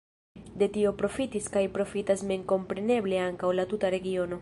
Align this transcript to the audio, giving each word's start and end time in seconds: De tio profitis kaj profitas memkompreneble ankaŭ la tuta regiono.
De 0.61 0.67
tio 0.77 0.93
profitis 1.01 1.51
kaj 1.57 1.63
profitas 1.77 2.25
memkompreneble 2.33 3.25
ankaŭ 3.31 3.57
la 3.61 3.71
tuta 3.75 3.97
regiono. 3.99 4.39